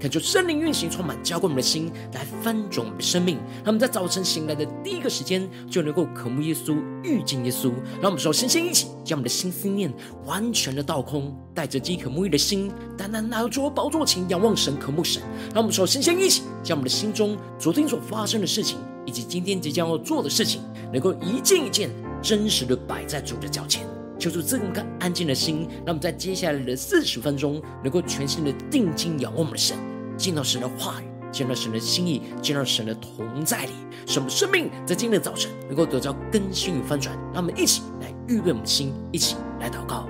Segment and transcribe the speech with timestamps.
[0.00, 3.36] 恳求圣灵运行，充满浇灌我们的心，来翻转我们的生命。
[3.64, 7.72] 让我们在早晨醒来的第一个时间，就能够渴慕耶稣、遇见耶稣。
[8.00, 9.92] 让我们首先先一起将我们的心思念
[10.24, 15.20] 完全的倒空，带着饥渴沐浴的心，单单拿出宝座前仰望神、渴慕神。
[15.52, 20.60] 让我们首先先一起将我们的心中昨天所发生的事情，以及今天即将要做的事情，
[20.92, 21.90] 能够一件一件
[22.22, 23.84] 真实的摆在主的脚前。
[24.16, 29.76] 求主赐我们安静的心，让我们在接下来的四十分钟，能够全心的定睛仰望我们的神，
[30.18, 33.72] 见到神的话语，见到神的心意，见到神的同在里，
[34.06, 37.16] 使我们生命在今天的早晨能够得到更新与翻转。
[37.32, 40.06] 让我们一起来预备我们的心，一起来祷告。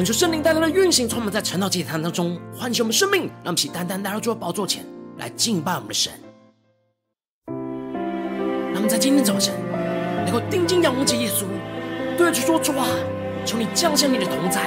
[0.00, 4.82] 恳求圣灵带来的运行，充满在晨祷祭坛当中，唤醒我们生命，让我们起单单来到主的宝座前
[5.18, 6.10] 来敬拜我们的神。
[7.46, 9.52] 让我们在今天早晨
[10.24, 11.44] 能够定睛仰望起耶稣，
[12.16, 12.86] 对主说：“主啊，
[13.44, 14.62] 求你降下你的同在，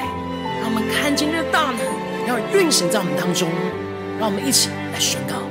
[0.62, 3.50] 让我们看见你的大能要运行在我们当中。”
[4.22, 5.42] 让我们一起来宣告。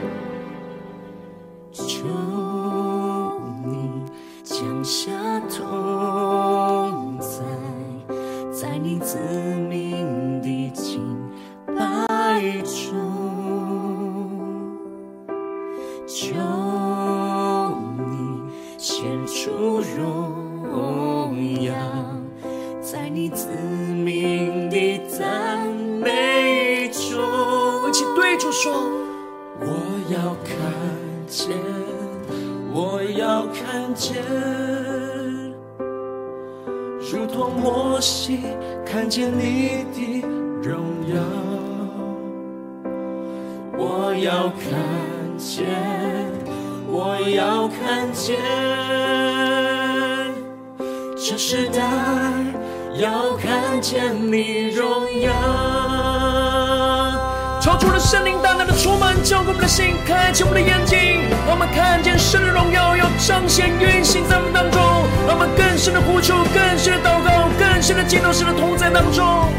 [68.22, 69.52] 道事的同在当中，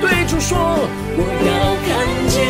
[0.00, 0.56] 对主说
[1.18, 2.46] ：“我要看见。”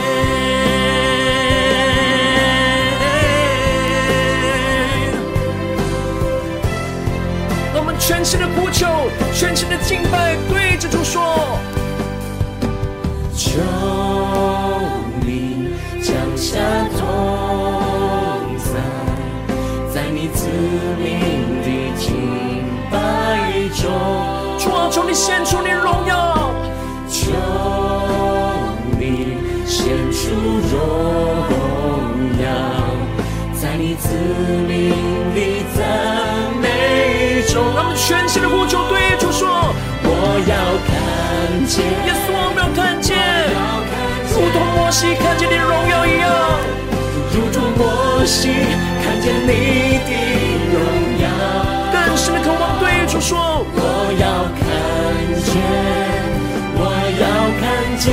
[7.73, 8.87] 让我们全城的呼求，
[9.33, 10.26] 全城的敬拜。
[25.27, 26.55] 献出你荣耀，
[27.11, 27.33] 求
[28.97, 30.31] 你献出
[30.71, 30.79] 荣
[32.41, 32.47] 耀，
[33.53, 34.07] 在你子
[34.69, 34.95] 民
[35.35, 35.83] 里赞
[36.63, 37.61] 美中。
[37.75, 39.49] 让我们全新的呼求，对主说：
[40.05, 40.09] 我
[40.47, 40.55] 要
[40.87, 40.95] 看
[41.67, 43.19] 见耶稣，我没有看见，
[44.31, 46.31] 如同摩西看见你荣耀一样，
[47.35, 48.47] 如同摩西
[49.03, 50.11] 看见你的
[50.71, 50.79] 荣
[51.21, 51.27] 耀。
[51.91, 53.81] 更深的渴望，对主说：我
[54.21, 54.25] 要
[54.55, 54.66] 看。
[55.47, 55.63] 前，
[56.75, 56.83] 我
[57.23, 57.25] 要
[57.61, 57.65] 看
[58.03, 58.05] 见。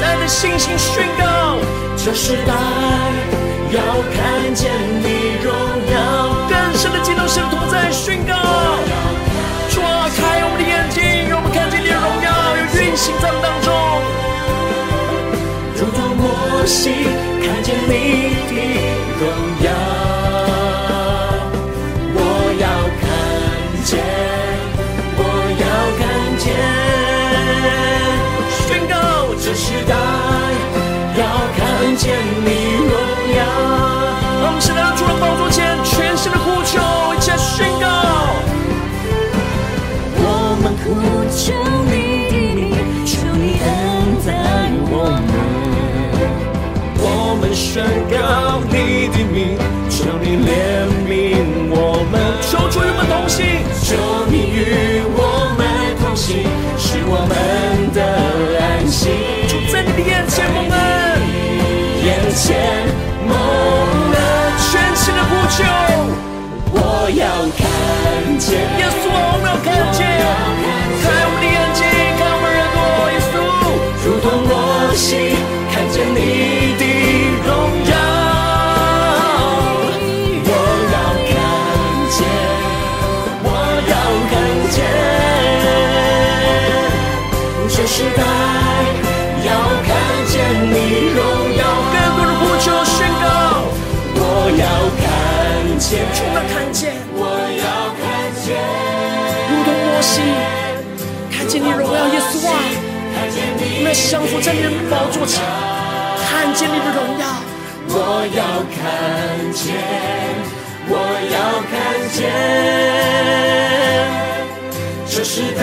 [0.00, 1.56] 带着信心宣告，
[1.96, 2.52] 这时代
[3.72, 3.80] 要
[4.12, 4.70] 看见
[5.02, 5.48] 你荣
[5.90, 5.96] 耀。
[6.48, 8.34] 更深的激督圣徒在宣告，
[9.70, 9.82] 抓
[10.16, 13.72] 开我们的眼睛，让我们看见你的荣耀，要运行在我们当中，
[15.76, 17.08] 如同摩西
[17.40, 18.23] 看见你。
[47.74, 49.58] 宣告你的名，
[49.90, 51.42] 求你怜悯
[51.74, 53.98] 我们，求主与我们同行，求
[54.30, 55.66] 你与我们
[55.98, 56.46] 同行，
[56.78, 57.34] 是我们
[57.90, 57.98] 的
[58.62, 59.10] 安息。
[59.72, 60.78] 在你的眼前，蒙恩。
[62.06, 62.86] 眼前，
[63.26, 64.22] 蒙恩。
[64.70, 65.66] 全新的呼求，
[66.70, 67.26] 我要
[67.58, 69.10] 看见耶稣。
[103.94, 105.42] 降服在你的宝座前，
[106.26, 107.24] 看见你的荣耀。
[107.86, 108.42] 我要
[108.74, 108.82] 看
[109.52, 109.64] 见，
[110.88, 110.92] 我
[111.32, 111.36] 要
[111.70, 111.72] 看
[112.12, 112.22] 见，
[115.08, 115.62] 这时代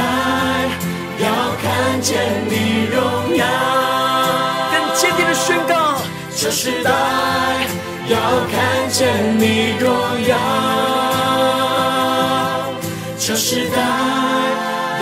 [1.20, 1.26] 要
[1.62, 2.10] 看见
[2.50, 2.54] 你
[2.92, 2.96] 荣
[3.36, 3.44] 耀，
[4.72, 5.74] 更坚定的宣告，
[6.36, 6.90] 这时代
[8.08, 8.18] 要
[8.50, 9.00] 看见
[9.38, 9.90] 你荣
[10.28, 10.36] 耀，
[13.20, 13.78] 这时代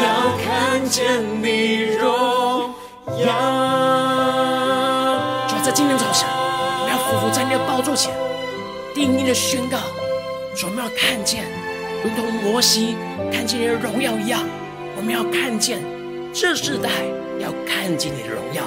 [0.03, 0.07] 要
[0.43, 2.38] 看见你荣
[3.29, 3.37] 耀。
[5.47, 8.13] 就在今天早上，我们要俯伏在你的宝座前，
[8.93, 9.77] 定义的宣告，
[10.63, 11.45] 我们要看见，
[12.03, 12.95] 如同摩西
[13.31, 14.41] 看见你的荣耀一样，
[14.97, 15.81] 我们要看见
[16.33, 16.89] 这世代
[17.39, 18.63] 要看见你的荣耀，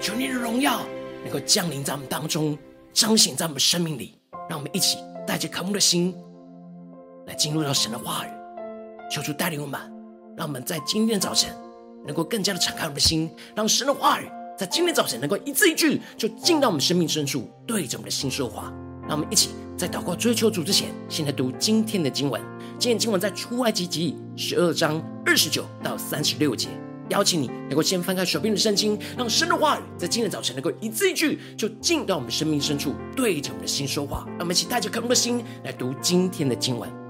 [0.00, 0.80] 求你的荣耀
[1.24, 2.56] 能够降临在我们当中，
[2.92, 4.18] 彰显在我们生命里，
[4.48, 6.14] 让我们一起带着渴慕的心
[7.26, 8.28] 来进入到神的话语，
[9.10, 9.80] 求主带领我们，
[10.36, 11.50] 让我们在今天早晨
[12.06, 14.28] 能够更加的敞开我们的心，让神的话语。
[14.56, 18.72] 在今天早晨，能够一字一句就进到我们生命深处，对着我们的心说话。
[19.08, 22.40] 让我们一起在祷告追求主之前，先来读今天的经文。
[22.78, 26.68] 今天经文在出埃及记十二章二十九到三十六节。
[27.10, 34.24] 邀请你能够先翻开手边的圣经，让神的话语在今天早晨能够一字一句就进到我们生命深处，对着我们的心说话。
[34.28, 37.03] 让我们一起带着渴慕的心来读今天的经文。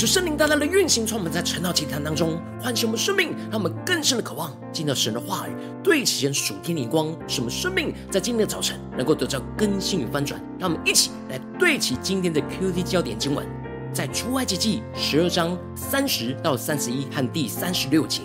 [0.00, 5.50] 求圣灵大大的运行，从我们在晨祷祭坛当中唤醒我们生命，让我们更深的渴望进到神的话语，
[5.84, 10.40] 对齐神属天的光，使我们生命在今天的早晨能够得到更新与翻转。
[10.58, 13.46] 让我们一起来对齐今天的 QT 焦点经文，
[13.92, 18.22] 在出埃及记十二章三十到三十一和第三十六节，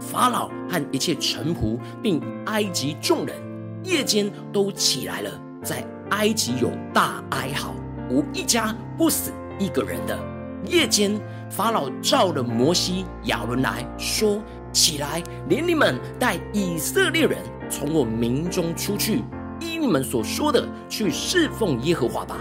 [0.00, 3.36] 法老和一切臣仆，并埃及众人，
[3.84, 5.30] 夜间都起来了，
[5.62, 7.76] 在埃及有大哀号，
[8.10, 10.31] 无一家不死一个人的。
[10.66, 14.40] 夜间，法老召了摩西、亚伦来说
[14.72, 17.38] ：“起来，连你们带以色列人
[17.68, 19.24] 从我民中出去，
[19.60, 22.36] 依你们所说的去侍奉耶和华吧。”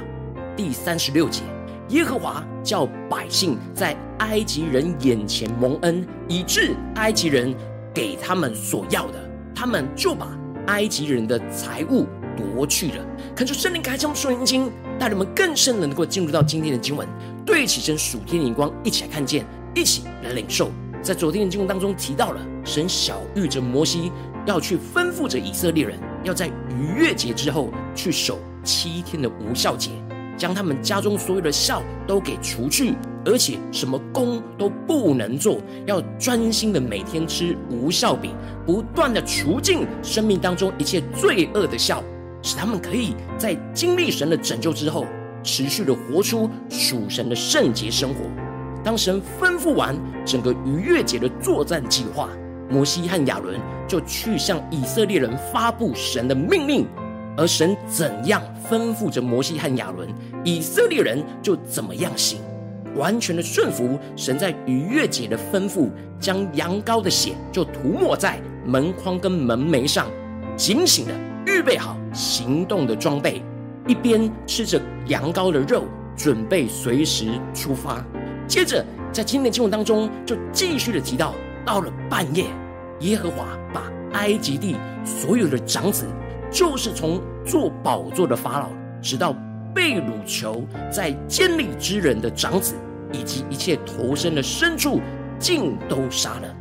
[0.55, 1.41] 第三十六节，
[1.89, 7.55] 耶和华叫百姓在埃及人眼前蒙恩，以致埃及人
[7.93, 10.27] 给他们所要的，他们就把
[10.67, 12.05] 埃及人的财物
[12.37, 13.05] 夺去了。
[13.35, 17.07] 恳求圣灵开启属灵经，带领我们更深的能够进入到今天的经文。
[17.45, 20.71] 对起神属天的眼光，一起来看见，一起来领受。
[21.01, 24.11] 在昨天的经文当中提到了，神晓諭着摩西
[24.45, 29.89] 要去吩咐着以色列人，要在逾越节之后去守七天的无效节，
[30.37, 32.93] 将他们家中所有的孝都给除去，
[33.25, 42.03] 而且什么工都不能做，要专心的每天吃无效饼，不断的除尽生命当中一切罪恶的孝，
[42.43, 45.07] 使他们可以在经历神的拯救之后。
[45.43, 48.21] 持续的活出属神的圣洁生活。
[48.83, 49.95] 当神吩咐完
[50.25, 52.29] 整个逾越节的作战计划，
[52.69, 56.87] 摩西和亚伦就去向以色列人发布神的命令。
[57.37, 60.09] 而神怎样吩咐着摩西和亚伦，
[60.43, 62.39] 以色列人就怎么样行，
[62.95, 70.07] 完全的顺服神在逾越节的吩咐，将羊羔的血就涂抹在门框跟门楣上，
[70.57, 71.13] 警醒的
[71.45, 73.41] 预备好行动的装备。
[73.87, 75.85] 一边吃着羊羔的肉，
[76.15, 78.03] 准备随时出发。
[78.47, 81.33] 接着，在今天的经文当中，就继续的提到，
[81.65, 82.45] 到了半夜，
[82.99, 83.83] 耶和华把
[84.13, 86.05] 埃及地所有的长子，
[86.51, 88.69] 就是从坐宝座的法老，
[89.01, 89.33] 直到
[89.73, 92.75] 被掳囚在监里之人的长子，
[93.11, 94.99] 以及一切头生的牲畜，
[95.39, 96.55] 尽都杀了。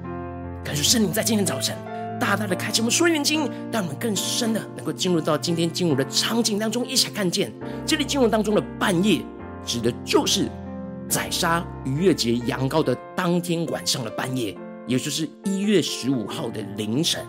[0.65, 1.77] 感谢圣灵在今天早晨。
[2.21, 7.51] 大大的开启我们属灵经，让我们更深的能够进入到今天经文的场景当中，一起来看见
[7.87, 9.23] 这里经文当中的半夜，
[9.65, 10.47] 指的就是
[11.09, 14.55] 宰杀逾越节羊羔的当天晚上的半夜，
[14.87, 17.25] 也就是一月十五号的凌晨。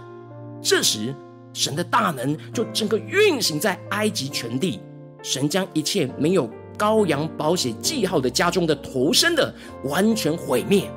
[0.62, 1.16] 这时，
[1.54, 4.82] 神的大能就整个运行在埃及全地，
[5.24, 9.54] 神将一切没有羔羊保血记号的家中的头身的
[9.86, 10.92] 完全毁灭，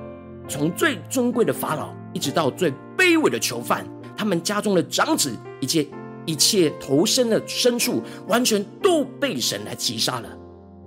[0.49, 5.87] 从最尊贵的法老，一直到最卑微的囚犯，他们家中的长子，一切
[6.25, 10.39] 一切投身的牲畜，完全都被神来击杀了。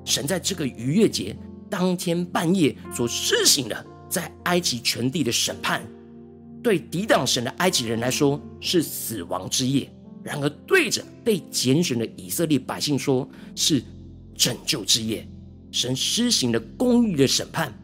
[0.05, 1.35] 神在这个逾越节
[1.69, 5.85] 当天半夜所施行的，在埃及全地的审判，
[6.63, 9.89] 对抵挡神的埃及人来说是死亡之夜；
[10.23, 13.83] 然而对着被拣选的以色列百姓说，是
[14.33, 15.27] 拯救之夜。
[15.69, 17.77] 神施行了公义的审判。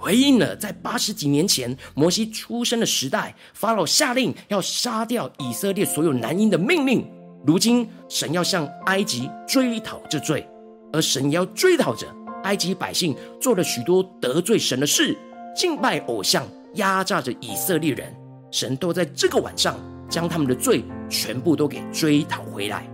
[0.00, 7.06] 回应了在八十几年前摩西出生的时代，法老下令要杀掉以色列所有男婴的命令。
[7.46, 10.48] 如今神要向埃及追讨这罪，
[10.90, 12.06] 而神要追讨着
[12.44, 15.14] 埃及百姓做了许多得罪神的事，
[15.54, 18.10] 敬拜偶像，压榨着以色列人。
[18.50, 19.78] 神都在这个晚上
[20.08, 22.88] 将他们的罪全部都给追讨回来。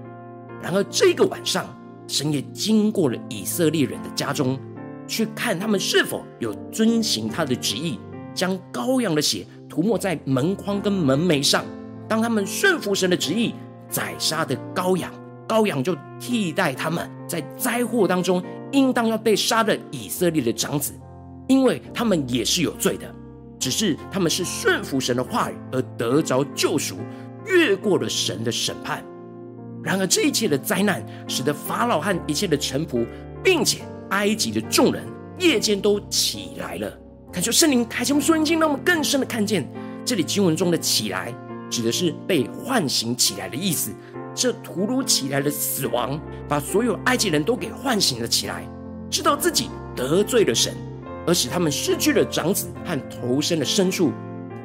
[0.61, 1.65] 然而这个晚上，
[2.09, 4.59] 神也经过了以色列人的家中。
[5.07, 7.99] 去看他们是否有遵行他的旨意，
[8.35, 11.65] 将羔羊的血涂抹在门框跟门楣上。
[12.09, 13.55] 当他们顺服神的旨意，
[13.89, 15.13] 宰杀的羔羊，
[15.49, 20.93] 羔羊就替代他们在灾祸当中应当要被杀的以色列的长子，
[21.49, 23.13] 因为他们也是有罪的，
[23.59, 26.97] 只是他们是顺服神的话语而得着救赎，
[27.47, 29.05] 越过了神的审判。
[29.83, 33.07] 然而这一切的灾难，使得法老和一切的臣仆，
[33.43, 33.83] 并且。
[34.11, 35.05] 埃及的众人
[35.39, 36.99] 夜间都起来了，
[37.33, 39.69] 恳求圣灵开启我们属灵经，让我们更深的看见
[40.05, 41.35] 这里经文中的“起来”
[41.71, 43.93] 指的是被唤醒起来的意思。
[44.35, 48.63] 这突如其来的死亡，把所有埃及人都给唤醒了起来，
[49.11, 50.75] 知道自己得罪了神，
[51.27, 54.13] 而使他们失去了长子和头生的牲畜。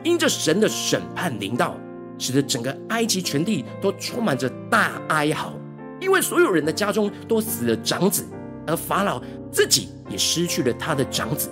[0.04, 1.78] 因着神的审判临到，
[2.18, 5.54] 使得整个埃及全地都充满着大哀嚎，
[6.00, 8.26] 因为所有人的家中都死了长子。
[8.68, 11.50] 而法老自己也失去了他的长子，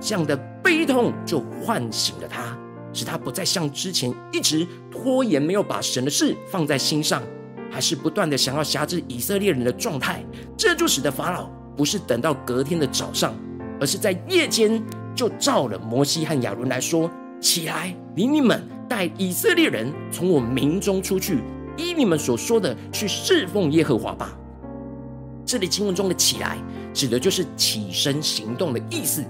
[0.00, 2.56] 这样的悲痛就唤醒了他，
[2.92, 7.22] 使他不再像之前一直拖延，没有把神的事放在心上，
[7.70, 10.24] 还是不断的想要辖制以色列人的状态。
[10.56, 13.34] 这就使得法老不是等到隔天的早上，
[13.80, 14.82] 而是在夜间
[15.14, 21.38] 就召了摩西和亚伦来说：“起来，领你们带以色列人从我民中出去，
[21.76, 24.36] 依你们所说的去侍奉耶和华吧。”
[25.44, 26.58] 这里经文中的“起来”
[26.94, 29.24] 指的就是起身行动的意思。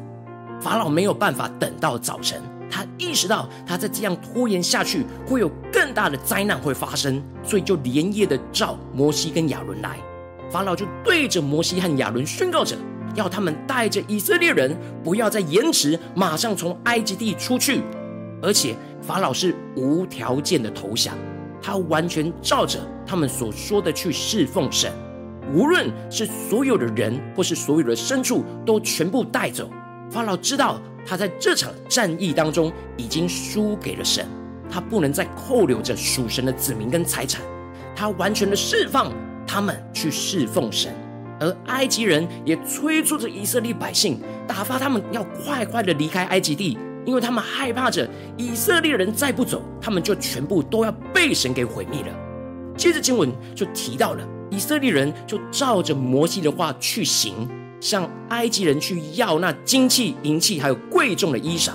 [0.60, 2.40] 法老没有办法等到早晨，
[2.70, 9.96] 他意识到他再这样拖延下去，会有更大的灾难会发生，所以就连夜的召摩西跟亚伦来。
[10.50, 12.76] 法老就对着摩西和亚伦宣告着，
[13.14, 17.82] 要他们带着以色列人不要再延迟，马上从埃及地出去。
[18.42, 21.16] 而且法老是无条件的投降，
[21.60, 24.92] 他完全照着他们所说的去侍奉神，
[25.54, 29.70] 无论是所有的人或是所有的牲畜，都全部带走。
[30.10, 34.26] 法老知道，他在这场战役当中已经输给了神，
[34.70, 37.42] 他不能再扣留着属神的子民跟财产，
[37.96, 39.12] 他完全的释放
[39.46, 40.94] 他们去侍奉神，
[41.40, 52.08] 而埃及人也催促着以色列百姓，打发他们要快快的离开埃及地，因为他们害怕着以色列人再不走，他们就全部都要被神给毁灭了。
[52.76, 57.48] 接着经文就提到了以色列人就照着摩西的话去行。
[57.80, 61.72] 向埃及人去要那金器、银器，还有贵重的衣裳，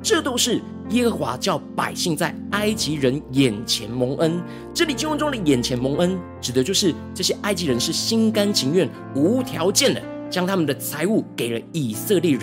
[0.00, 4.40] 这都是耶和华叫百姓在埃及人眼前蒙恩。
[4.72, 12.42] 这里经文中的“眼前蒙恩”，指的就是这些埃及人是心甘情愿、无条件的将他们的财物给了以色列人，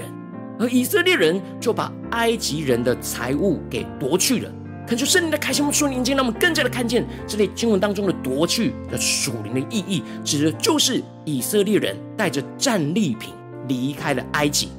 [0.60, 4.52] 而以色列人就把埃及人的财物给夺去了。
[4.88, 13.34] 恳求圣灵的开启我们属灵，让我们更加的看见这类经文当中的夺去的属灵的意义，指的就是以色列人带着战利品
[13.67, 14.69] 离开了埃及，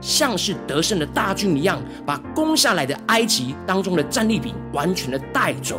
[0.00, 5.78] 像是得胜的大军一样，把攻下来的埃及当中的战利品完全的带走。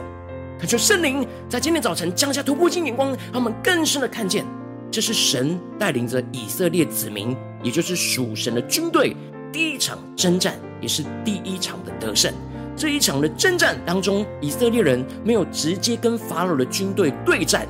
[0.60, 4.46] 恳求圣灵在今天早晨降下突破性眼光，让我们更深的看见，
[4.92, 9.18] 这是神带领着以色列子民，也就是属神的军队，
[9.52, 12.32] 第一场征战，也是第一场的得胜。
[12.76, 17.68] 这一场的征战当中，以色列人没有直接跟法老的军队对战，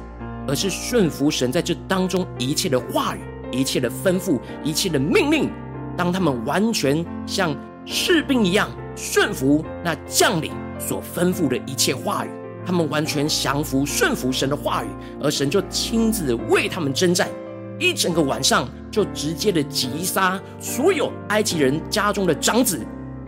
[0.48, 3.20] 而是顺服神在这当中一切的话语、
[3.52, 5.50] 一切的吩咐、一切的命令。
[5.98, 12.30] 当他们完全像士兵一样顺服那将领所吩咐的一切话语，
[12.66, 14.88] 他们完全降服顺服神的话语，
[15.22, 17.28] 而神就亲自为他们征战，
[17.80, 22.80] 一整个晚上就直接的击杀所有埃及人家中的长子。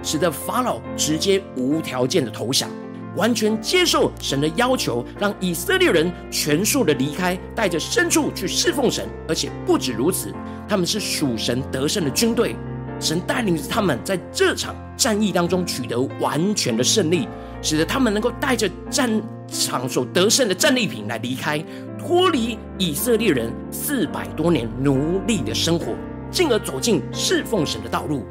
[0.04, 2.70] 使得法老直接无条件的投降，
[3.16, 9.08] 完全接受神的要求，让以色列人全数的离开，带着牲畜去侍奉神。
[9.28, 10.34] 而且不止如此，
[10.68, 12.56] 他们是属神得胜的军队，
[13.00, 17.28] 神带领着他们在这场战役当中取得完全的胜利，
[17.62, 19.10] 使得他们能够带着战
[19.48, 21.64] 场所得胜的战利品来离开，
[22.00, 25.94] 脱离以色列人四百多年奴隶的生活，
[26.32, 28.26] 进而走进侍奉神的道路。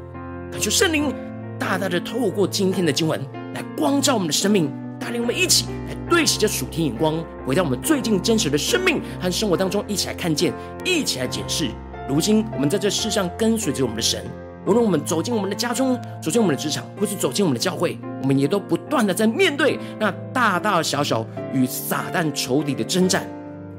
[0.51, 1.13] 感谢圣灵。
[1.61, 4.67] 大大的透过今天的经文来光照我们的生命，
[4.99, 10.51] 带领我们一起来对齐这属天眼光，回到我们最近真实的生命和生活当中，一起来看见，
[10.83, 11.69] 一起来检视。
[12.09, 14.25] 如今我们在这世上跟随着我们的神，
[14.65, 23.23] 无论我们走进我们的家中，走进我们的职场，或是走进我们的教会，我们也都不断的在面对那大大小小与撒旦仇敌的征战，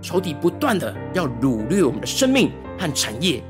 [0.00, 3.42] 仇敌不断的要掳掠我们的生命和产业。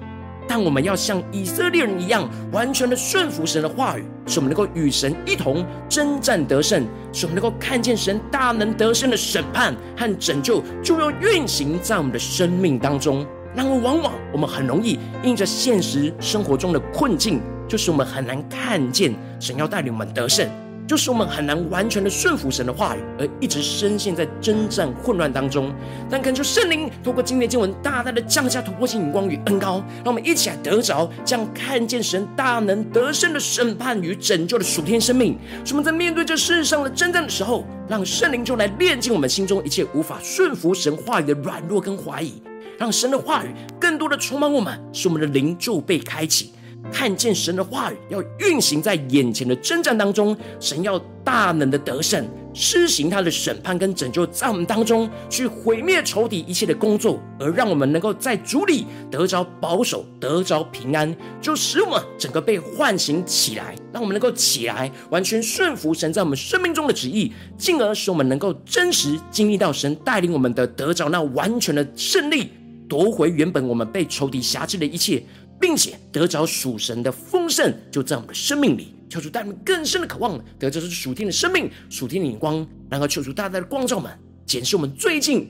[0.48, 13.26] 但我们要像以色列人一样，完全的顺服神的话语，使我们能够与神一同征战得胜，使我们能够看见神大能得胜的审判和拯救，就要运行在我们的生命当中。
[13.55, 20.48] 然而，往往我们很容易因着现实生活中的困境，就是我们很难看见神要带领我们得胜。
[20.92, 25.72] 就是我们很难完全的顺服神的话语，而一直深陷在征战混乱当中。
[26.11, 35.38] 但恳求圣灵透过今天经文，大大的降下突破性眼光与恩膏，让我们一起来得着这样看见神大能得胜的审判与拯救的属天生命。
[35.64, 42.35] 使我们在面对这世上的征战的时候，让圣灵就来炼净我们心中一切无法顺服神话语的软弱跟怀疑，
[42.76, 43.48] 让神的话语
[43.81, 46.52] 更多的充满我们，使我们的灵就被开启。
[46.92, 72.50] 看见神的话语要运行在眼前的征战当中，神要大能的得胜，施行他的审判跟拯救在我们当中，去毁灭仇敌一切的工作，而让我们能够在主里得着保守，得着平安，就使我们整个被唤醒起来，让我们能够起来，完全顺服神在我们生命中的旨意，进而使我们能够真实经历到神带领我们的得着那完全的胜利，
[72.87, 75.22] 夺回原本我们被仇敌辖制的一切。
[75.62, 84.11] 并且得着属神的丰盛，就在我们的生命里，求主带我们更深的渴望，得着这属天的生命、属天的眼光，然后求主大大的光照们，
[84.44, 85.48] 检视我们最近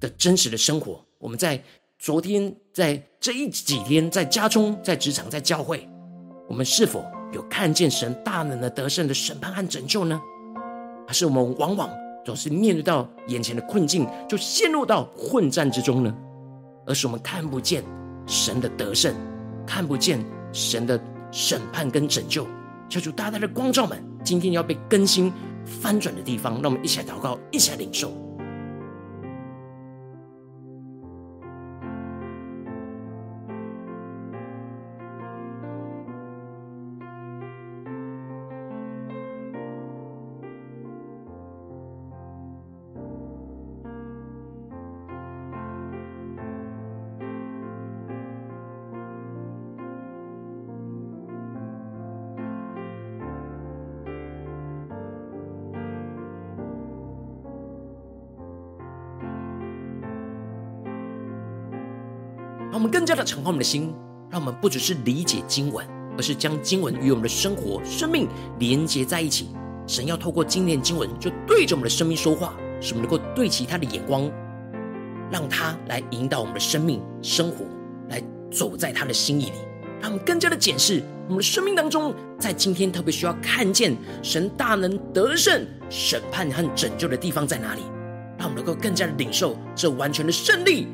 [0.00, 1.00] 的真实的生活。
[1.18, 1.62] 我们在
[1.96, 5.88] 昨天，在这一几天，在家中、在职场、在教会，
[6.48, 10.20] 我们是否有看见神大能的得胜的审判和拯救呢？
[11.06, 11.88] 还是我们往往
[12.24, 16.12] 总是面对到眼前的困境，就陷入到混战之中呢？
[16.84, 17.84] 而是我们看不见
[18.26, 19.14] 神的得胜，
[19.66, 20.98] 看不见神的
[21.32, 22.46] 审判跟拯救。
[22.88, 25.32] 求主大大的光照们，今天要被更新
[25.64, 28.12] 翻转的地方，让我们一起来祷告，一起来领受。
[63.26, 63.92] 敞开我们的心，
[64.30, 65.84] 让我们不只是理解经文，
[66.16, 68.28] 而是将经文与我们的生活、生命
[68.60, 69.48] 连接在一起。
[69.88, 74.30] 神要透过今天经文，就对着我们的生命说话，使我们能够对齐他的眼光，
[75.30, 77.64] 让他来引导我们的生命、生活，
[78.08, 79.58] 来走在他的心意里。
[80.00, 87.80] 让我们更加的检视我们的生命当中，在今天特别需要看见神大能得胜、审判和拯救的地方在哪里，
[88.38, 90.88] 让我们能够更加的领受这完全的胜利。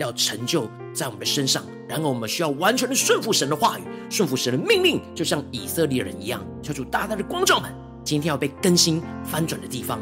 [0.00, 7.70] 要成就在我们的身上，然后我们需要完全的顺服神的话语，顺服神的命令，就像以色列人一样，求主大大的光照们，
[8.02, 10.00] 今天要被更新翻转的地方。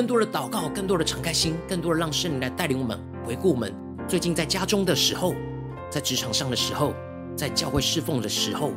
[0.00, 3.70] 更多的祷告，更多的敞开心，更多的让圣灵来带领我们回顾我们
[4.08, 5.34] 最近在家中的时候，
[5.90, 6.94] 在职场上的时候，
[7.36, 8.72] 在教会侍奉的时候，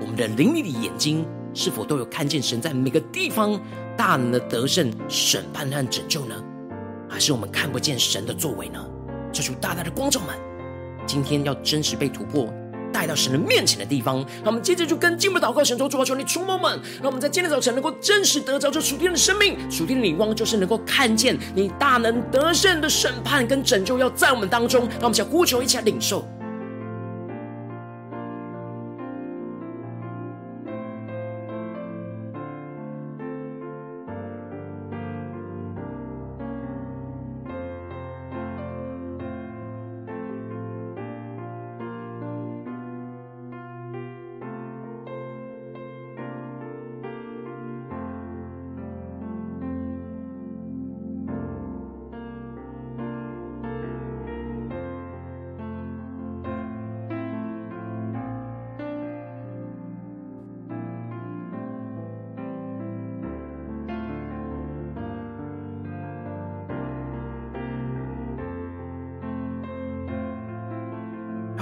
[0.00, 1.24] 我们的灵里的眼睛
[1.54, 3.56] 是否都有看见神在每个地方
[3.96, 6.34] 大能的得胜、审判和拯救呢？
[7.08, 8.84] 还是我们看不见神的作为呢？
[9.32, 10.36] 这就大大的光照们，
[11.06, 12.52] 今天要真实被突破。
[12.96, 26.26] 带到神的面前的地方，那我们接着就跟进步祷告，神说：主啊，求你触摸我们，让我们在今天早晨能够真实得着这属天的生命，属天的领光，就是能够看见你大能得胜的审判跟拯救要在我们当中，让我们想呼求，一起领受。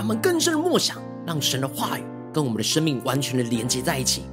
[0.05, 4.25] 我们更深的默想，让神的话语跟我们的生命完全的连接在一起。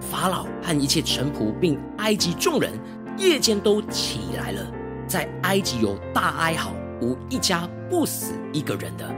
[0.00, 2.72] 法老和一切臣仆，并埃及众人，
[3.16, 4.60] 夜间都起来了，
[5.06, 9.08] 在埃及有大哀嚎，无一家不死一个人的。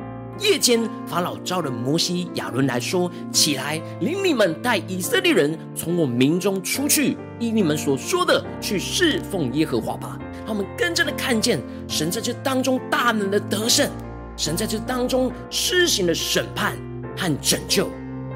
[0.40, 13.88] 夜间，法老召了摩西、亚伦来说：“起来，领你们带以色列人从我民中出去，依你们所说的去侍奉耶和华吧。”让我们更加的看见神在这当中大能的得胜。
[14.36, 16.76] 神在这当中施行了审判
[17.16, 17.88] 和拯救，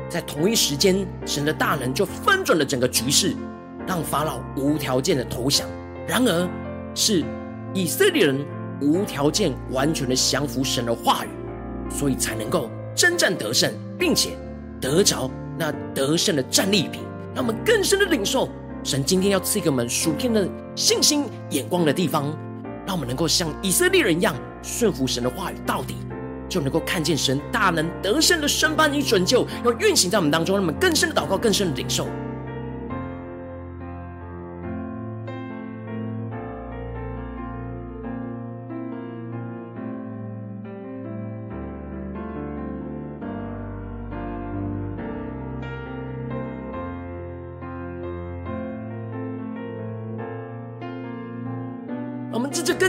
[0.09, 3.35] 在同一时间，神的大能就翻转了整个局势，
[3.87, 5.67] 让法老无条件的投降。
[6.07, 6.49] 然而，
[6.95, 7.25] 是
[7.75, 8.47] 以色列人
[8.81, 11.29] 无条件、完全的降服神的话语，
[11.91, 14.31] 所以才能够征战得胜，并且
[14.81, 17.03] 得着那得胜的战利品。
[17.35, 18.49] 让我们更深的领受
[18.83, 22.37] 神今天要赐给我们属天的信心眼光的地方。
[22.89, 25.95] 让我们能够像以色列人一样顺服神的话语到底，
[26.49, 32.09] 就能够看见神大能得胜的身般与拯救要运行在我们当中，让我们更深的祷告，更深的领受。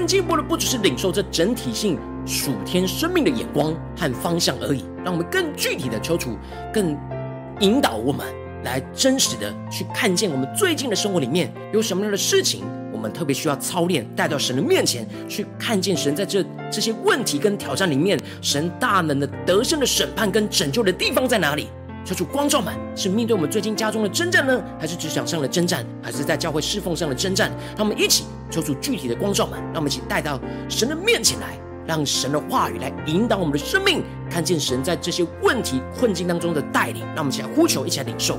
[0.09, 1.95] 进步的，不只是领受这整体性
[2.25, 6.35] 属天生命的眼光和方向而已，让我们更具体的求主，
[6.73, 6.97] 更
[7.59, 8.25] 引导我们
[8.63, 21.67] 来真实的去看见我们最近的生活里面有什么样的事情，我们特别需要操练，带到神的面前去看见神在这这些问题跟挑战里面，神大能的得胜的审判跟拯救的地方在哪里？
[22.03, 27.51] 求主光照们，是面对我们最近家中的征战呢，还是职场上的征战，还是在教会侍奉上的征战？
[27.77, 37.03] 让我们一起抽出具体的光照们，让我们一起带到神的面前来，让神的话语来引导我们的生命，看见神在这些问题困境当中的带领。
[37.15, 38.37] 让我们一起来呼求，一起来领受。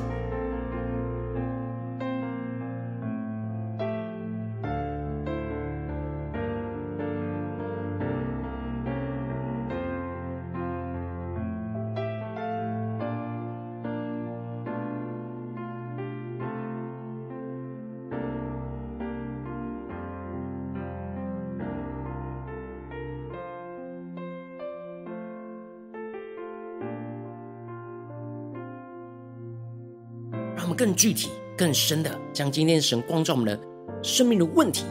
[30.81, 33.61] 更具体、更深的，将今天神光照我们的
[34.03, 34.87] 生命的问题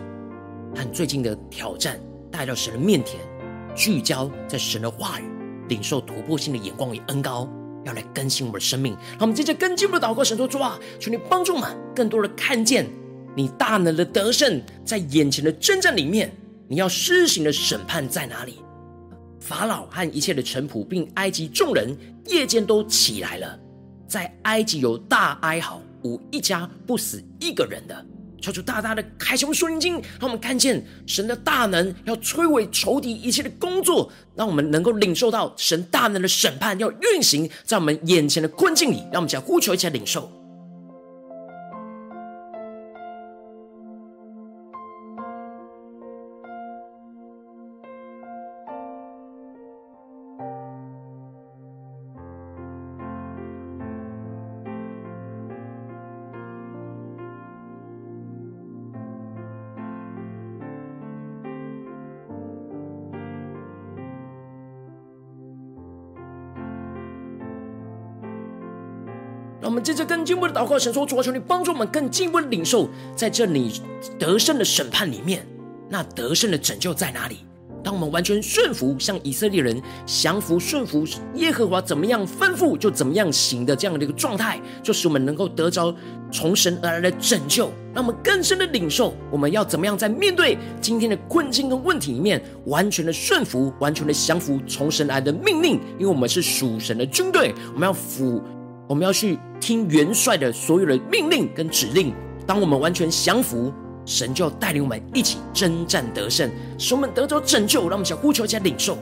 [0.75, 1.99] 和最近的挑战
[2.31, 3.19] 带到神的面前，
[3.75, 5.23] 聚焦在神的话语，
[5.67, 7.49] 领受突破性的眼光与恩膏，
[7.85, 8.93] 要来更新我们的生命。
[9.13, 12.85] 让我们接着更进一步的祷告，神说：主啊，求你帮助我们更多的看见
[13.35, 16.31] 你大能的得胜在眼前的征战里面，
[16.67, 18.59] 你要施行的审判在哪里？
[19.39, 21.97] 法老和一切的臣仆，并埃及众人
[22.27, 23.59] 夜间都起来了。
[24.09, 28.05] 在埃及有大哀嚎，无一家不死一个人的。
[28.41, 38.99] 求主大大的开启我们属灵经，让我们看见神的大能要摧毁仇敌一切的工作，让我们能够领受到神大能的审判要运行在我们眼前的困境里。
[39.11, 40.38] 让我们讲呼求，一起来领受。
[69.69, 73.71] 我们接着更进一步的祷告，神说：主啊，求你帮助我们更进一步的领受，在这里
[74.17, 75.45] 得胜的审判里面，
[75.87, 77.45] 那得胜的拯救在哪里？
[77.83, 81.05] 当我们完全顺服，像以色列人降服顺服
[81.35, 85.93] 耶和华，怎么样吩咐就怎么样行的这样的一个状态，就是我们能够得着
[86.31, 87.71] 从神而来的拯救。
[87.93, 98.41] 让我们更深的领受，我们要怎么样在面对今天的困境跟问题里面，完全的顺服，完全的降服从神来的命令，因为我们是属神的军队，我们要服。
[98.89, 102.11] 我们要去听元帅的所有的命令跟指令。
[102.47, 103.71] 当我们完全降服，
[104.03, 106.49] 神就带领我们一起征战得胜，
[106.79, 107.81] 使我们得着拯救。
[107.81, 108.97] 让我们想呼求一下领受。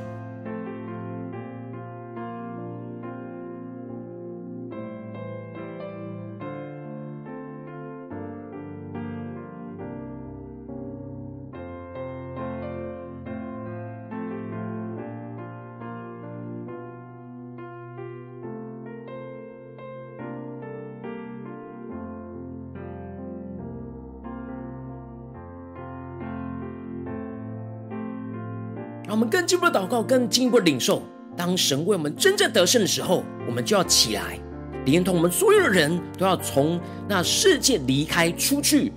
[29.28, 31.04] 们更进一步的祷告，更进一步的领受。
[31.36, 34.40] 当神为我们真正得胜的时候，我们就要起来，
[34.86, 38.94] 连同我们所有的人都要从那世界离开出去，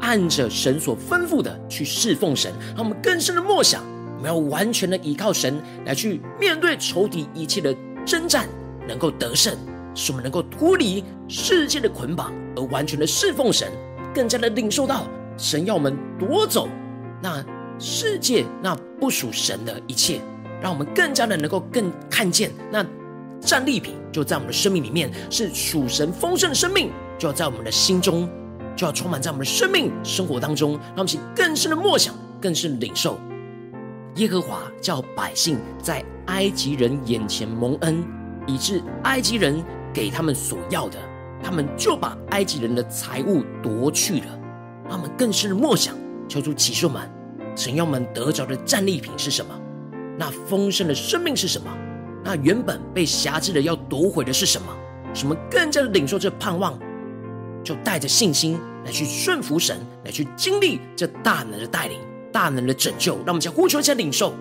[0.00, 2.50] 按着神所吩咐的去侍奉神。
[2.74, 3.84] 让我们更深的默想，
[4.16, 7.74] 我们要完全的依靠神来去面对仇敌一切的
[8.06, 8.48] 征战，
[8.88, 9.54] 能够得胜，
[9.94, 13.70] 使我们能够脱离世界的捆绑，而完全的侍奉神，
[14.14, 16.68] 更加的领受到神要我们夺走
[17.22, 17.44] 那。
[17.78, 20.20] 世界那不属神的一切，
[20.60, 22.84] 让我们更加的能够更看见那
[23.40, 28.28] 战利品就在我们的生命里面，是属神丰盛的生命，就要在我们的心中，
[28.76, 33.16] 就要充满在我们的生命生活当中，让我们去更深的默想，更深领受。
[34.16, 38.04] 耶和华叫百姓在埃及人眼前蒙恩，
[38.48, 39.62] 以致埃及人
[39.94, 40.98] 给他们所要的，
[41.40, 44.38] 他们就把埃及人的财物夺去了。
[44.90, 45.94] 他们更深的默想，
[46.28, 47.17] 求主启示我们。
[47.58, 49.52] 神要我们得着的战利品是什么？
[50.16, 51.68] 那丰盛的生命是什么？
[52.22, 54.68] 那原本被辖制的要夺回的是什么？
[55.12, 56.78] 什么更加的领受这盼望，
[57.64, 61.98] 就带着信心来去顺服神，来去经历这大能的带领、
[62.32, 63.16] 大能的拯救。
[63.16, 64.32] 让我们先呼求一下领受。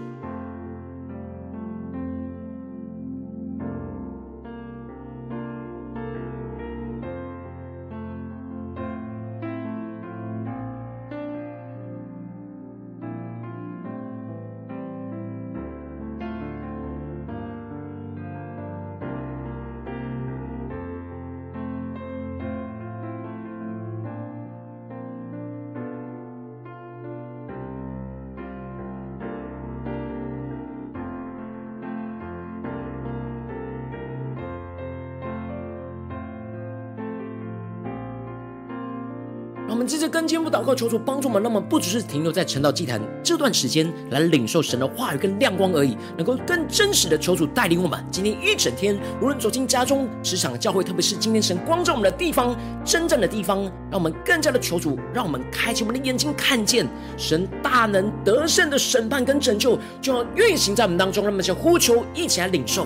[39.87, 48.05] 们接着跟进步祷告，求主帮助我们，让我们不只是停留在晨祷祭坛这段时间来领受神的话语跟亮光而已，能够更真实的求主带领我们。
[48.11, 61.23] 今天一整天，无论走进家中、职场、教会，特别是今天神光照我们的地方，真正的地方，让我们更加的求主，让我们开启我们的眼睛，看见神大能得胜的审判跟拯救就要运行在我们当中。
[61.23, 62.85] 让我们先呼求，一起来领受。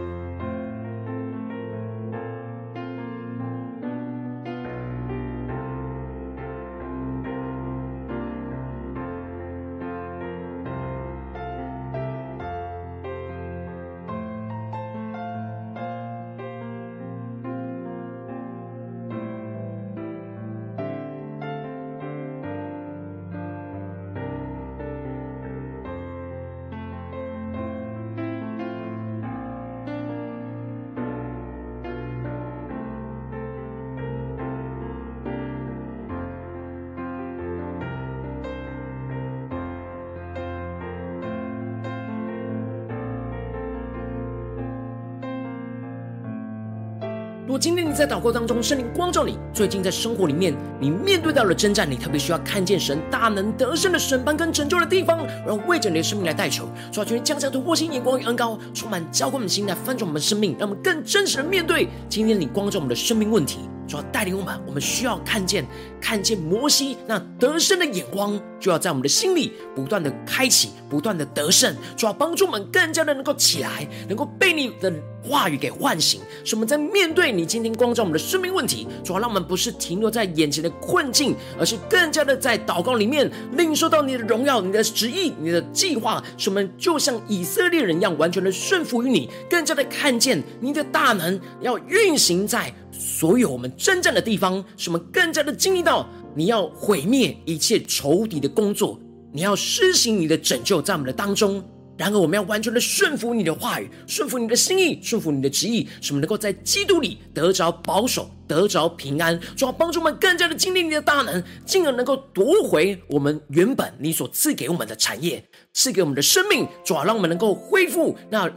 [47.93, 63.31] 在祷告当中，圣灵光照你，最近在生活里面，你面对到了征战，你特别需要看见神大能得胜的审判跟拯救的地方，然后为着你的生命来代求，求主将这样突破性眼光与恩膏充满浇灌我们心态翻转我们的生命，让我们更真实的面对今天你光照我们的生命。
[63.31, 63.70] 问题。
[63.87, 65.65] 主要带领我们，我们需要看见，
[65.99, 71.75] 看见摩西那得胜的眼光，就要在我们的心里不断的开启，不断的得胜。
[71.97, 92.73] 主要帮助我们更加的能够起来，能够被你的话语给唤醒，使我们在面对你今天光照我们的生命问题，主要让我们不是停留在眼前的困境，而是更加的在祷告里面领受到你的荣耀、你的旨意、你的计划，使我们就像以色列人一样，完全的顺服于你，更加的看见你的大能要运行在。
[92.91, 98.99] 所有我们征战的地方，使我们更加的经历到你要毁灭一切仇敌的工作，
[99.31, 101.63] 你要施行你的拯救在我们的当中。
[101.97, 109.39] 然而，我们要完全的顺服你的话语，顺服你的心意，顺服你的旨意，使我们能够在基督里得着保守，得着平安。
[109.55, 116.67] 主要帮助我们更加的经历你的大能，进而能够夺回我们原本你所赐给我们的产业，赐给我们的生命。
[116.83, 118.49] 主要让我们能够恢复那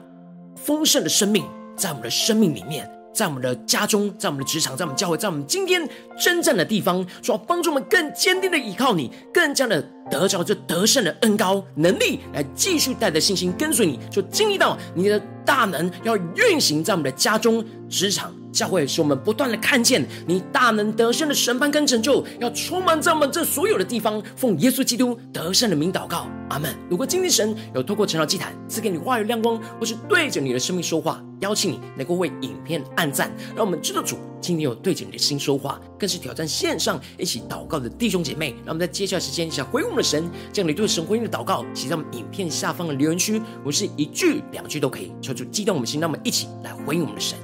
[0.57, 1.45] 丰盛的生命，
[1.77, 2.94] 在我们的生命里面。
[3.15, 5.89] 在我们的家中，在我们的职场，在我们教会，在我们今天
[6.19, 18.35] 真正的地方，主要帮助我们更坚定的依靠你，更加的得着这得胜的恩高能力，来继续带着信心跟随你，就经历到你的大能要运行在我们的家中、职场。
[18.55, 24.23] 教会使我们不断的看见你大能得胜的审判跟拯救，要充满在我们这所有的地方。
[24.37, 26.73] 奉耶稣基督得胜的名祷告，阿门。
[26.89, 38.51] 如果今天神有透过晨祷祭坛赐给你话语亮光，或是对着你的生命说话，邀请你能够为影片按赞，让我们知道主今天有对着你的心说话，更是挑战线上一起祷告的弟兄姐妹。
[38.65, 47.37] 让我们在接下来时间一起回应我们的神，将你对神回应的祷告写在我们影片下方的留言区，我是一句两句都可以，求主激动我们的心，让我们一起来回应我们的神。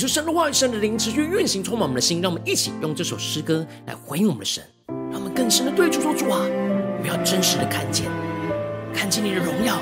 [0.00, 2.22] 求神的话语，神的灵持续运行，充满我们的心。
[2.22, 4.64] 让我们一起用这首诗歌来回应我们的神，
[5.12, 8.06] 让我们更深的对主说主啊，我们要真实的看见，
[8.94, 9.76] 看见你的荣耀，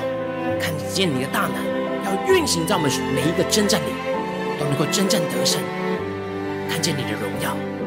[0.59, 1.55] 看见你的大能，
[2.03, 3.93] 要运行在我们每一个征战里，
[4.59, 5.61] 都能够征战得胜，
[6.69, 7.78] 看见你的荣耀。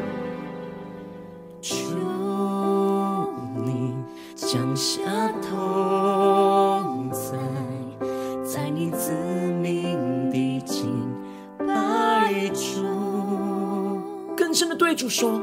[14.53, 15.41] 更深的对主说：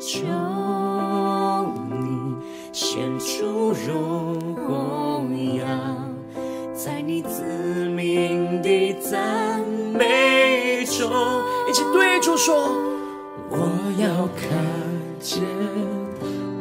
[0.00, 0.22] 求
[1.90, 2.34] 你
[2.72, 5.66] 献出荣耀，
[6.72, 7.44] 在你子
[7.90, 9.60] 民的赞
[9.92, 11.06] 美中，
[11.68, 12.56] 一起对主说：
[13.50, 14.64] 我要看
[15.20, 15.42] 见，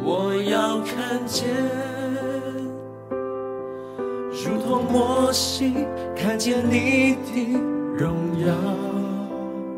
[0.03, 1.47] 我要看见。
[4.43, 5.73] 如同摩西
[6.13, 7.57] 看见你的
[7.97, 8.53] 荣耀，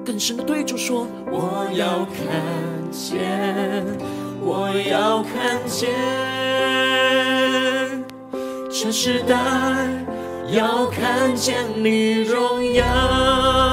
[0.08, 2.32] 更深的对主说：我要看
[2.90, 3.20] 见，
[4.40, 5.90] 我要看见，
[8.72, 9.36] 这时代
[10.50, 13.67] 要看见你荣耀。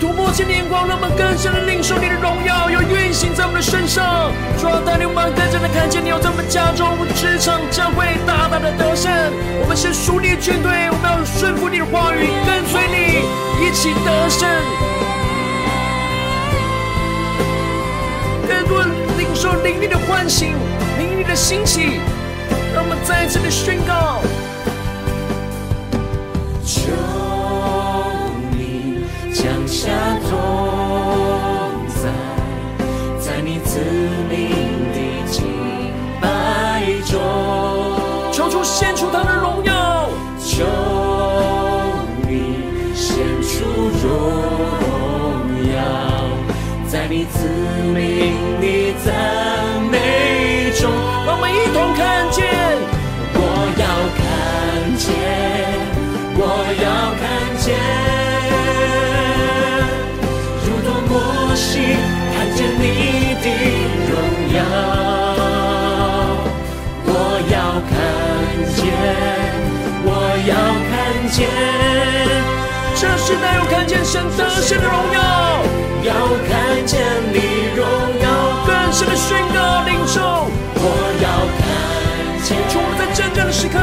[0.00, 4.30] 突破性的眼光，让我们更深的领受你的荣耀，要运行在我们的身上。
[4.58, 9.10] 主啊，带领我们更加的看见你，要在我们家中、职场、将会大大的得胜。
[9.60, 13.26] 我们是属你的军队，我们要顺服你的话语，跟随你，
[13.66, 14.48] 一起得胜。
[18.46, 18.82] 更多
[19.18, 20.54] 领受灵力的唤醒，
[20.96, 22.00] 灵力的兴起，
[22.72, 24.22] 让我们再一次的宣告。
[29.66, 29.88] 下
[30.28, 30.36] 同
[31.88, 32.10] 在，
[33.20, 33.78] 在你子
[34.28, 34.50] 民
[34.92, 34.98] 的
[35.30, 35.44] 敬
[36.20, 37.20] 拜中，
[38.32, 40.08] 求主献出他的荣耀，
[40.40, 40.64] 求
[42.26, 42.56] 你
[42.94, 43.64] 献出
[44.02, 44.10] 荣
[45.72, 45.76] 耀，
[46.88, 47.48] 在你子
[47.94, 49.37] 民的赞
[73.28, 75.20] 时代要看见神得胜的荣耀，
[76.02, 76.14] 要
[76.48, 76.98] 看见
[77.30, 77.84] 你荣
[78.24, 78.26] 耀，
[78.64, 80.48] 更深的宣告领受，
[80.80, 80.82] 我
[81.20, 81.28] 要
[81.60, 83.76] 看见，主在真正的时刻，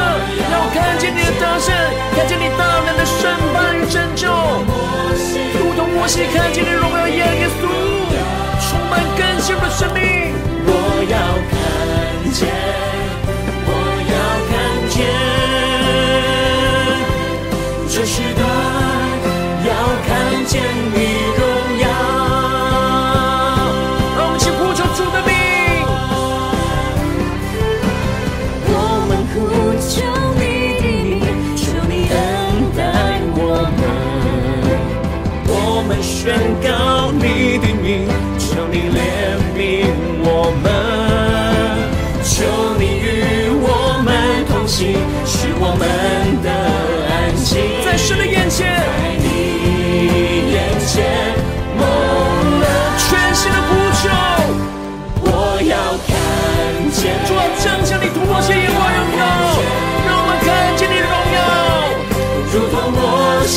[0.50, 1.72] 要看见你的得胜，
[2.16, 4.34] 看见你大能的审判与拯救，
[5.60, 7.70] 如同摩西看见你荣耀耶耶稣。
[9.16, 10.34] 更新的生命，
[10.66, 10.70] 我
[11.06, 11.18] 要
[11.54, 12.50] 看见，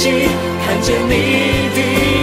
[0.01, 2.18] 看见你的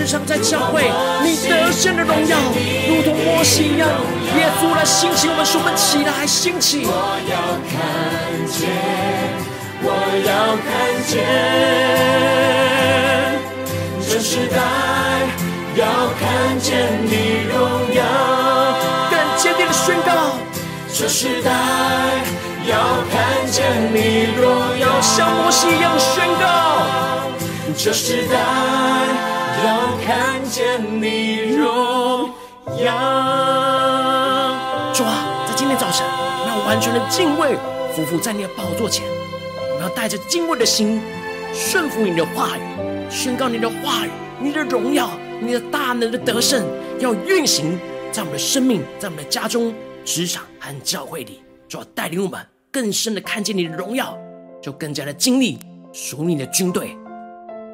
[0.00, 0.90] 时常，在教会，
[1.22, 2.38] 你得胜的荣耀，
[2.88, 3.86] 如同摩西一样，
[4.34, 6.86] 耶稣来兴起我们，使我们起来兴起。
[6.86, 6.90] 我
[7.28, 7.36] 要
[7.68, 7.76] 看
[8.48, 8.70] 见，
[9.82, 9.92] 我
[10.24, 10.70] 要看
[11.06, 11.20] 见，
[14.08, 14.56] 这时代
[15.76, 15.84] 要
[16.18, 18.00] 看见你荣耀，
[19.10, 20.38] 更坚定的宣告，
[20.94, 21.50] 这时代
[22.64, 23.60] 要看见
[23.92, 24.48] 你荣
[24.78, 27.28] 耀，像摩西一样宣告，
[27.76, 29.39] 这时代。
[29.64, 32.30] 要看见你荣
[32.82, 32.94] 耀，
[34.94, 37.58] 主啊，在今天早晨，我们要完全的敬畏，
[37.94, 39.04] 俯伏在你的宝座前，
[39.70, 41.02] 我们要带着敬畏的心，
[41.52, 42.60] 顺服你的话语，
[43.10, 46.64] 宣告你的话语，你的荣耀，你的大能的得胜，
[46.98, 47.78] 要运行
[48.10, 49.74] 在我们的生命，在我们的家中、
[50.06, 51.42] 职场和教会里。
[51.68, 52.40] 主啊，带领我们
[52.72, 54.16] 更深的看见你的荣耀，
[54.62, 55.58] 就更加的经历
[55.92, 56.96] 属你的军队，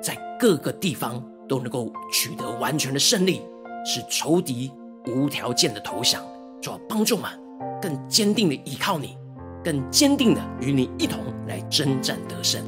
[0.03, 1.23] 在各个地方。
[1.49, 3.43] 都能够取得完全的胜利，
[3.85, 4.73] 使仇敌
[5.07, 6.23] 无条件的投降，
[6.61, 7.31] 就要帮助们
[7.81, 9.17] 更坚定的依靠你，
[9.63, 12.63] 更坚定的与你一同来征战得胜。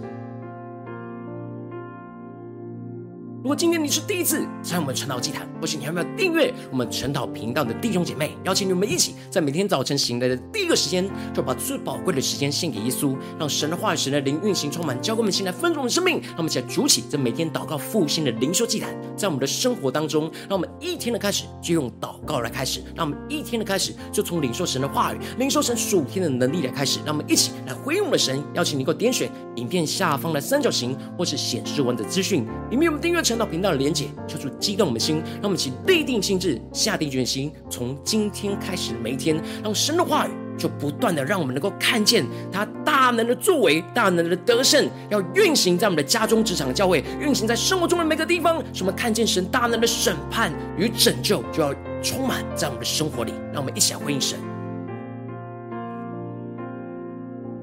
[3.48, 16.20] 如果今天你是第一次在我们晨祷祭坛，或是你还没有订阅我们晨祷频道的弟兄姐妹，邀请你们一起在每天早晨醒来的第一个时间，就把最宝贵的时间献给耶稣，让神的话语、神的灵运行充满，交给我们现在丰盛的生命。
[16.20, 27.00] 让我们一起来筑起这每天祷告复兴的灵修祭坛，在我们的生活当中，让我们一天的开始就用祷告来开始，让我们一天的开始就从领受神的话语、领受神属天的能力来开始。
[27.02, 51.72] 让我们一起来回应我们的神，邀请你给我点选影片下方的三角形，或是显示文的资讯，里面有我们订阅成到频道的连结，求主激动我们的心，让我们一起立定心志，下定决心，从今天开始的每一天，让神的话语就不断的让我们能够看见他大能的作为，大能的得胜，要运行在我们的家中、职场、教会，运行在生活中的每个地方，什么看见神大能的审判与拯救，就要
[52.02, 53.32] 充满在我们的生活里。
[53.52, 54.57] 让我们一起来回应神。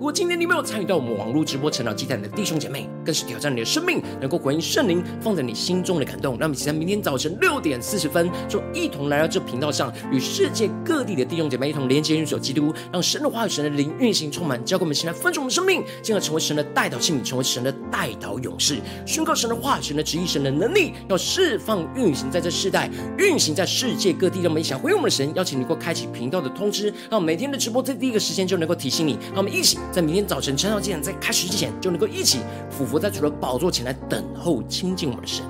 [0.06, 6.38] 如果今天你没有参与到我们网络直播成长祭坛的弟兄姐妹，更是挑战你的生命，能够回应圣灵放在你心中的感动。
[6.38, 18.78] 让我们一起在明天早晨六点四十分，就一同来到这频道上，与世界各地的弟兄姐妹一同连接、运手基督，让神的话语、神的灵运行充满，交给我们，现在分盛我们生命，进而成为神的代祷器皿，成为神的代祷勇士，
[19.08, 24.44] 宣告神的话语、神的旨意、神的能力，要释放运行在这世代，运行在世界各地。
[24.44, 29.18] 让我们一起回应我们的神，邀请你过开启频道的通知，让每天的直播在第一个时间就能够提醒你。
[29.30, 29.80] 让我们一起。
[29.96, 32.40] 在明天早晨晨祷祭坛在开始之前，就能够一起
[32.70, 35.46] 俯伏在主的宝座前来等候亲近我们的神。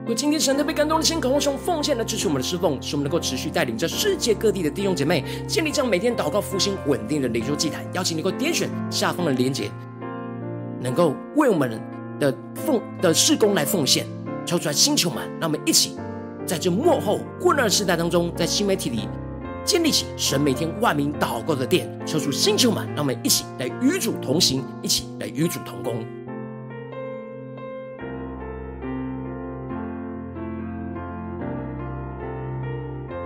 [0.00, 7.86] 如果今天神特别感动的心，渴望用奉献来支持我们的侍奉，使我们能够持续带领着世界各地的弟兄姐妹建立这样每天祷告复兴稳定的灵修祭坛。
[7.94, 9.70] 邀请你能够点选下方的连结，
[10.80, 11.80] 能够为我们
[12.18, 14.04] 的奉的事工来奉献，
[14.44, 15.96] 抽出来星球们，让我们一起。
[16.48, 19.06] 在这幕后混乱的时代当中，在新媒体里
[19.66, 26.17] 建立起神每天万名祷告的殿，抽出星球们，让我们一起来与主同行，一起来与主同工。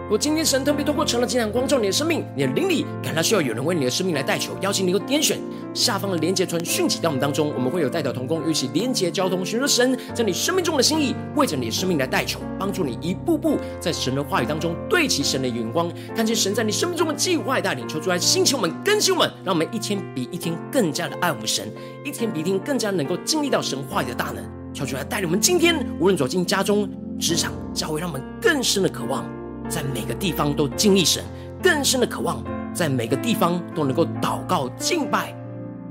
[0.05, 5.39] 如果今天神特别透过晨祷祭坛光照你的生命，你的灵里感到需要有人为你的生命来代求，邀请你能够点选
[5.73, 21.67] 下方的连结传讯息到我们当中，我们会有代表同工，一起连结交通，寻求神在你生命中的心意，为着你的生命来代求，帮助你一步步在神的话语当中对齐神的眼光，看见神在你生命中的计划带领，求出来兴起我们更新我们，让我们一天比一天更加的爱我们神，
[22.05, 24.45] 一天比一天更加能够经历到神话语的大能，
[24.75, 26.87] 求出来带领我们今天无论走进家中、
[27.19, 29.25] 职场、教会，让我们更深的渴望。
[29.69, 31.23] 在每个地方都经历神
[31.63, 32.43] 更深的渴望，
[32.75, 35.35] 在每个地方都能够祷告敬拜，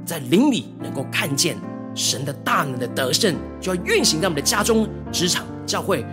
[0.05, 1.55] 在灵里能够看见
[1.95, 6.05] 神的大能的得胜，就要运行在我们的家中、职场、教会，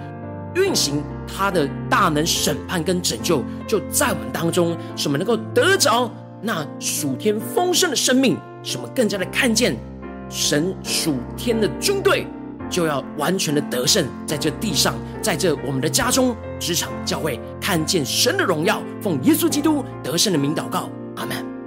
[0.54, 9.76] 运行他的大能审判跟拯救，就在我们当中，使我们能够得着那属天丰盛的生命，使我们更加的看见
[10.30, 12.26] 神属天的军队。
[12.70, 21.57] 就要完全的得胜，在这地上，在这我们的家中、职场、教会，看见神的荣耀，奉耶稣基督得胜的名祷告，阿门。